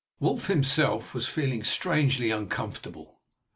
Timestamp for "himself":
0.47-1.13